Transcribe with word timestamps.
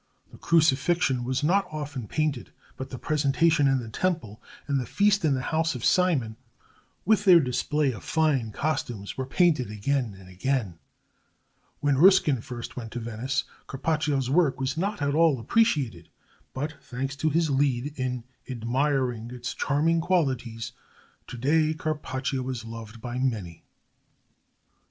The 0.31 0.39
Crucifixion 0.39 1.23
was 1.23 1.43
not 1.43 1.67
often 1.71 2.07
painted; 2.07 2.51
but 2.75 2.89
the 2.89 2.97
Presentation 2.97 3.67
in 3.67 3.77
the 3.77 3.87
Temple 3.89 4.41
and 4.67 4.79
the 4.79 4.87
Feast 4.87 5.23
in 5.23 5.35
the 5.35 5.43
House 5.53 5.75
of 5.75 5.85
Simon, 5.85 6.37
with 7.05 7.23
their 7.23 7.39
display 7.39 7.91
of 7.91 8.03
fine 8.03 8.51
costumes, 8.51 9.15
were 9.15 9.27
painted 9.27 9.69
again 9.69 10.15
and 10.19 10.27
again. 10.27 10.79
When 11.81 11.99
Ruskin 11.99 12.41
first 12.41 12.75
went 12.75 12.91
to 12.93 12.99
Venice, 12.99 13.43
Carpaccio's 13.67 14.27
work 14.31 14.59
was 14.59 14.75
not 14.75 15.03
at 15.03 15.13
all 15.13 15.39
appreciated; 15.39 16.09
but, 16.51 16.81
thanks 16.83 17.15
to 17.17 17.29
his 17.29 17.51
lead 17.51 17.93
in 17.95 18.23
admiring 18.49 19.29
its 19.29 19.53
charming 19.53 20.01
qualities, 20.01 20.71
today 21.27 21.75
Carpaccio 21.75 22.49
is 22.49 22.65
loved 22.65 23.01
by 23.01 23.19
many. 23.19 23.65